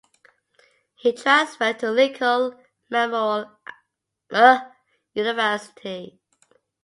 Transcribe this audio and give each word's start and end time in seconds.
He 0.95 1.11
transferred 1.13 1.77
to 1.77 1.91
Lincoln 1.91 2.55
Memorial 2.89 3.51
University. 5.13 6.19